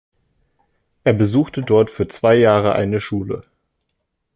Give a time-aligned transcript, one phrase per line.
[1.03, 3.45] Er besuchte dort für zwei Jahre eine Schule.